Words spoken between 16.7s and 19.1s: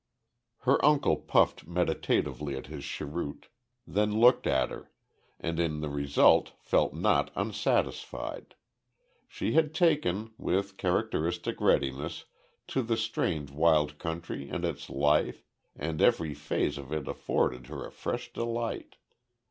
of it afforded her a fresh delight.